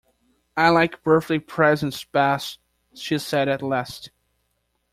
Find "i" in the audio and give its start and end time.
0.57-0.69